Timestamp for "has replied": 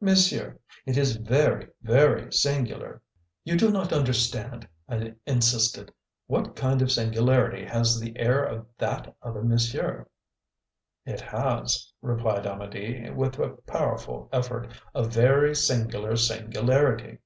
11.20-12.44